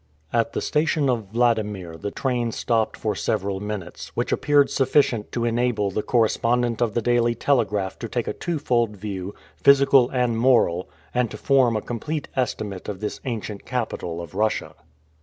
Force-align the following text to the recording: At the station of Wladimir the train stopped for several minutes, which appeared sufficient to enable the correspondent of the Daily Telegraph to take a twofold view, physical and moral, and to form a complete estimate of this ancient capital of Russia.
At 0.33 0.53
the 0.53 0.61
station 0.63 1.11
of 1.11 1.31
Wladimir 1.31 1.95
the 1.95 2.09
train 2.09 2.51
stopped 2.51 2.97
for 2.97 3.13
several 3.15 3.59
minutes, 3.59 4.07
which 4.15 4.31
appeared 4.31 4.71
sufficient 4.71 5.31
to 5.31 5.45
enable 5.45 5.91
the 5.91 6.01
correspondent 6.01 6.81
of 6.81 6.95
the 6.95 7.03
Daily 7.03 7.35
Telegraph 7.35 7.99
to 7.99 8.09
take 8.09 8.27
a 8.27 8.33
twofold 8.33 8.97
view, 8.97 9.35
physical 9.57 10.09
and 10.09 10.39
moral, 10.39 10.89
and 11.13 11.29
to 11.29 11.37
form 11.37 11.75
a 11.77 11.81
complete 11.81 12.29
estimate 12.35 12.89
of 12.89 12.99
this 12.99 13.21
ancient 13.25 13.63
capital 13.63 14.21
of 14.23 14.33
Russia. 14.33 14.73